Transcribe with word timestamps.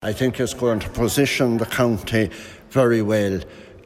I 0.00 0.12
think 0.12 0.38
it's 0.38 0.54
going 0.54 0.78
to 0.78 0.88
position 0.90 1.56
the 1.56 1.66
county 1.66 2.30
very 2.70 3.02
well 3.02 3.40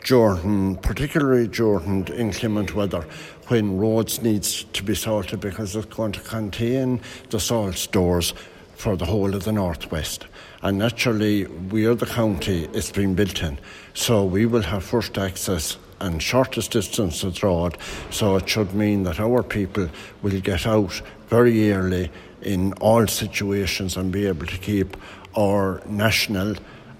during, 0.04 0.76
particularly 0.76 1.48
during 1.48 2.06
inclement 2.08 2.74
weather, 2.74 3.06
when 3.48 3.78
roads 3.78 4.20
needs 4.20 4.64
to 4.74 4.82
be 4.82 4.94
salted 4.94 5.40
because 5.40 5.74
it's 5.74 5.86
going 5.86 6.12
to 6.12 6.20
contain 6.20 7.00
the 7.30 7.40
salt 7.40 7.76
stores 7.76 8.34
for 8.74 8.94
the 8.94 9.06
whole 9.06 9.34
of 9.34 9.44
the 9.44 9.52
northwest. 9.52 10.26
And 10.60 10.76
naturally, 10.76 11.46
we 11.46 11.86
are 11.86 11.94
the 11.94 12.04
county 12.04 12.68
it's 12.74 12.92
been 12.92 13.14
built 13.14 13.42
in, 13.42 13.58
so 13.94 14.22
we 14.22 14.44
will 14.44 14.60
have 14.60 14.84
first 14.84 15.16
access 15.16 15.78
and 15.98 16.22
shortest 16.22 16.72
distance 16.72 17.22
to 17.22 17.32
road. 17.42 17.78
So 18.10 18.36
it 18.36 18.46
should 18.46 18.74
mean 18.74 19.04
that 19.04 19.18
our 19.18 19.42
people 19.42 19.88
will 20.20 20.40
get 20.42 20.66
out 20.66 21.00
very 21.28 21.72
early 21.72 22.10
in 22.42 22.72
all 22.74 23.06
situations 23.06 23.96
and 23.96 24.12
be 24.12 24.26
able 24.26 24.46
to 24.46 24.58
keep 24.58 24.96
our 25.36 25.82
national 25.86 26.56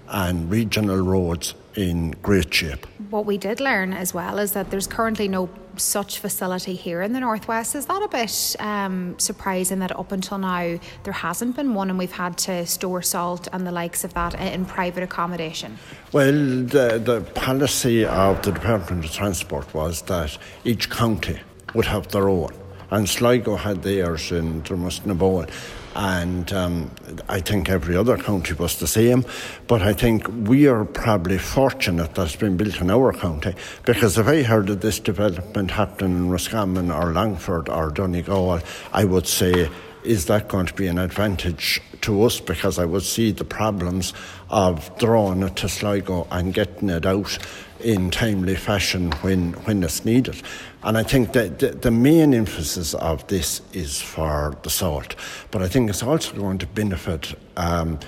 and 0.09 0.49
regional 0.49 0.97
roads 0.97 1.55
in 1.75 2.11
great 2.21 2.53
shape. 2.53 2.85
What 3.09 3.25
we 3.25 3.37
did 3.37 3.59
learn 3.59 3.93
as 3.93 4.13
well 4.13 4.37
is 4.37 4.51
that 4.51 4.69
there's 4.69 4.87
currently 4.87 5.27
no 5.27 5.49
such 5.75 6.19
facility 6.19 6.75
here 6.75 7.01
in 7.01 7.13
the 7.13 7.19
northwest. 7.19 7.73
Is 7.73 7.87
that 7.87 8.03
a 8.03 8.07
bit 8.07 8.55
um, 8.59 9.17
surprising 9.17 9.79
that 9.79 9.97
up 9.97 10.11
until 10.11 10.37
now 10.37 10.79
there 11.03 11.13
hasn't 11.13 11.55
been 11.55 11.73
one, 11.73 11.89
and 11.89 11.97
we've 11.97 12.11
had 12.11 12.37
to 12.39 12.65
store 12.65 13.01
salt 13.01 13.47
and 13.51 13.65
the 13.65 13.71
likes 13.71 14.03
of 14.03 14.13
that 14.13 14.35
in 14.39 14.65
private 14.65 15.03
accommodation? 15.03 15.77
Well, 16.11 16.31
the, 16.31 17.01
the 17.03 17.21
policy 17.33 18.05
of 18.05 18.41
the 18.43 18.51
Department 18.51 19.05
of 19.05 19.11
Transport 19.11 19.73
was 19.73 20.03
that 20.03 20.37
each 20.63 20.89
county 20.89 21.39
would 21.73 21.85
have 21.85 22.07
their 22.09 22.29
own, 22.29 22.51
and 22.93 23.09
Sligo 23.09 23.55
had 23.55 23.83
theirs 23.83 24.31
in 24.31 24.61
Dromosnabone 24.61 25.49
and 25.95 26.51
um, 26.53 26.91
I 27.29 27.39
think 27.39 27.69
every 27.69 27.95
other 27.95 28.17
county 28.17 28.53
was 28.53 28.79
the 28.79 28.87
same. 28.87 29.25
But 29.67 29.81
I 29.81 29.93
think 29.93 30.27
we 30.47 30.67
are 30.67 30.85
probably 30.85 31.37
fortunate 31.37 32.15
that 32.15 32.25
it's 32.25 32.35
been 32.35 32.57
built 32.57 32.81
in 32.81 32.89
our 32.89 33.13
county 33.13 33.53
because 33.85 34.17
if 34.17 34.27
I 34.27 34.41
heard 34.41 34.69
of 34.69 34.81
this 34.81 34.99
development 34.99 35.71
happening 35.71 36.17
in 36.17 36.29
Roscommon 36.29 36.91
or 36.91 37.13
Longford 37.13 37.69
or 37.69 37.91
Donegal, 37.91 38.59
I 38.91 39.05
would 39.05 39.27
say 39.27 39.69
is 40.05 40.25
that 40.25 40.47
going 40.47 40.65
to 40.65 40.73
be 40.73 40.87
an 40.87 40.97
advantage 40.97 41.81
to 42.01 42.23
us 42.23 42.39
because 42.39 42.77
I 42.79 42.85
would 42.85 43.03
see 43.03 43.31
the 43.31 43.45
problems 43.45 44.13
of 44.49 44.95
drawing 44.97 45.43
it 45.43 45.55
to 45.57 45.69
Sligo 45.69 46.27
and 46.31 46.53
getting 46.53 46.89
it 46.89 47.05
out 47.05 47.37
in 47.79 48.11
timely 48.11 48.55
fashion 48.55 49.11
when, 49.21 49.53
when 49.65 49.83
it's 49.83 50.05
needed. 50.05 50.41
And 50.83 50.97
I 50.97 51.03
think 51.03 51.33
that 51.33 51.59
the, 51.59 51.69
the 51.69 51.91
main 51.91 52.33
emphasis 52.33 52.93
of 52.93 53.25
this 53.27 53.61
is 53.73 54.01
for 54.01 54.57
the 54.63 54.69
salt, 54.69 55.15
but 55.51 55.61
I 55.61 55.67
think 55.67 55.89
it's 55.89 56.03
also 56.03 56.33
going 56.35 56.57
to 56.59 56.67
benefit. 56.67 57.35
Um, 57.57 57.99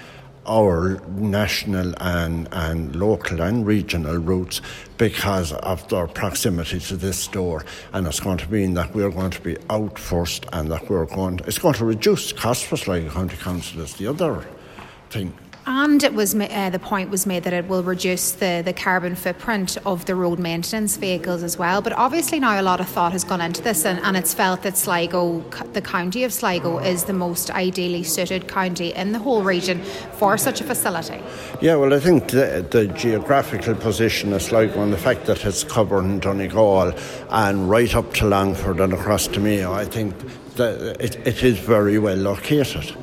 our 0.47 1.01
national 1.09 1.93
and, 2.01 2.47
and 2.51 2.95
local 2.95 3.41
and 3.41 3.65
regional 3.65 4.17
routes 4.17 4.61
because 4.97 5.51
of 5.53 5.87
their 5.89 6.07
proximity 6.07 6.79
to 6.79 6.95
this 6.97 7.17
store. 7.17 7.65
And 7.93 8.07
it's 8.07 8.19
going 8.19 8.37
to 8.37 8.51
mean 8.51 8.73
that 8.75 8.93
we're 8.93 9.11
going 9.11 9.31
to 9.31 9.41
be 9.41 9.57
out 9.69 9.99
first 9.99 10.45
and 10.53 10.71
that 10.71 10.89
we're 10.89 11.05
going 11.05 11.37
to, 11.37 11.45
it's 11.45 11.59
going 11.59 11.75
to 11.75 11.85
reduce 11.85 12.31
costs 12.33 12.63
for 12.63 12.77
Sligo 12.77 13.09
County 13.09 13.37
Council 13.37 13.81
is 13.81 13.93
the 13.95 14.07
other 14.07 14.45
thing. 15.09 15.33
And 15.67 16.03
it 16.03 16.13
was 16.13 16.35
uh, 16.35 16.69
the 16.69 16.77
point 16.77 17.09
was 17.09 17.25
made 17.25 17.43
that 17.43 17.53
it 17.53 17.67
will 17.67 17.81
reduce 17.81 18.33
the, 18.33 18.61
the 18.63 18.71
carbon 18.71 19.15
footprint 19.15 19.77
of 19.83 20.05
the 20.05 20.13
road 20.13 20.37
maintenance 20.37 20.95
vehicles 20.95 21.41
as 21.41 21.57
well. 21.57 21.81
But 21.81 21.93
obviously 21.93 22.39
now 22.39 22.61
a 22.61 22.61
lot 22.61 22.79
of 22.79 22.87
thought 22.87 23.13
has 23.13 23.23
gone 23.23 23.41
into 23.41 23.63
this, 23.63 23.83
and, 23.83 23.99
and 24.03 24.15
it's 24.15 24.31
felt 24.31 24.61
that 24.61 24.77
Sligo, 24.77 25.39
the 25.73 25.81
county 25.81 26.23
of 26.23 26.31
Sligo, 26.31 26.77
is 26.77 27.05
the 27.05 27.13
most 27.13 27.49
ideally 27.49 28.03
suited 28.03 28.47
county 28.47 28.93
in 28.93 29.11
the 29.11 29.17
whole 29.17 29.41
region 29.41 29.81
for 30.13 30.37
such 30.37 30.61
a 30.61 30.63
facility. 30.63 31.19
Yeah, 31.61 31.77
well, 31.77 31.95
I 31.95 31.99
think 31.99 32.29
the, 32.29 32.63
the 32.69 32.85
geographical 32.87 33.73
position 33.73 34.33
of 34.33 34.43
Sligo 34.43 34.83
and 34.83 34.93
the 34.93 34.97
fact 34.97 35.25
that 35.25 35.43
it's 35.45 35.63
covered 35.63 36.21
Donegal 36.21 36.93
and 37.31 37.67
right 37.67 37.95
up 37.95 38.13
to 38.15 38.27
Longford 38.27 38.79
and 38.79 38.93
across 38.93 39.25
to 39.29 39.39
Mayo, 39.39 39.73
I 39.73 39.85
think 39.85 40.13
that 40.57 41.01
it, 41.01 41.15
it 41.27 41.41
is 41.41 41.57
very 41.57 41.97
well 41.97 42.17
located 42.17 42.95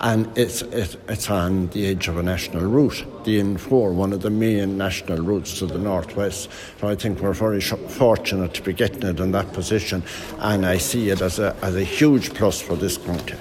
and 0.00 0.36
it's, 0.36 0.62
it, 0.62 0.96
it's 1.08 1.30
on 1.30 1.68
the 1.68 1.86
edge 1.86 2.08
of 2.08 2.18
a 2.18 2.22
national 2.22 2.62
route, 2.64 3.04
the 3.24 3.40
N4, 3.40 3.94
one 3.94 4.12
of 4.12 4.22
the 4.22 4.30
main 4.30 4.76
national 4.76 5.18
routes 5.18 5.58
to 5.58 5.66
the 5.66 5.78
northwest. 5.78 6.50
So 6.80 6.88
I 6.88 6.94
think 6.94 7.20
we're 7.20 7.32
very 7.32 7.60
fortunate 7.60 8.54
to 8.54 8.62
be 8.62 8.72
getting 8.72 9.02
it 9.04 9.20
in 9.20 9.32
that 9.32 9.52
position, 9.52 10.02
and 10.38 10.66
I 10.66 10.78
see 10.78 11.10
it 11.10 11.22
as 11.22 11.38
a, 11.38 11.56
as 11.62 11.76
a 11.76 11.84
huge 11.84 12.34
plus 12.34 12.60
for 12.60 12.76
this 12.76 12.98
county. 12.98 13.36